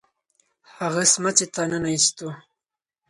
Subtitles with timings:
[0.77, 2.29] هغه سمڅې ته ننه ایستو.